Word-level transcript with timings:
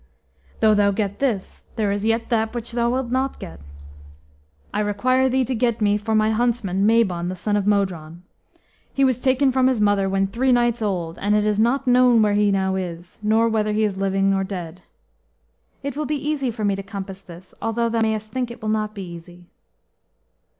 "Though 0.61 0.73
thou 0.73 0.89
get 0.89 1.19
this, 1.19 1.61
there 1.75 1.91
is 1.91 2.07
yet 2.07 2.29
that 2.29 2.55
which 2.55 2.71
thou 2.71 2.89
wilt 2.89 3.11
not 3.11 3.39
get. 3.39 3.59
I 4.73 4.79
require 4.79 5.29
thee 5.29 5.45
to 5.45 5.53
get 5.53 5.79
me 5.79 5.95
for 5.95 6.15
my 6.15 6.31
huntsman 6.31 6.87
Mabon, 6.87 7.29
the 7.29 7.35
son 7.35 7.55
of 7.55 7.67
Modron. 7.67 8.23
He 8.91 9.03
was 9.03 9.19
taken 9.19 9.51
from 9.51 9.67
his 9.67 9.79
mother 9.79 10.09
when 10.09 10.25
three 10.25 10.51
nights 10.51 10.81
old, 10.81 11.19
and 11.19 11.35
it 11.35 11.45
is 11.45 11.59
not 11.59 11.85
known 11.85 12.23
where 12.23 12.33
he 12.33 12.49
now 12.49 12.75
is, 12.75 13.19
nor 13.21 13.47
whether 13.47 13.73
he 13.73 13.83
is 13.83 13.95
living 13.95 14.33
or 14.33 14.43
dead." 14.43 14.81
"It 15.83 15.95
will 15.95 16.07
be 16.07 16.15
easy 16.29 16.49
for 16.49 16.65
me 16.65 16.75
to 16.75 16.81
compass 16.81 17.21
this, 17.21 17.53
although 17.61 17.87
thou 17.87 17.99
mayest 18.01 18.31
think 18.31 18.49
it 18.49 18.59
will 18.59 18.69
not 18.69 18.95
be 18.95 19.03
easy." 19.03 19.45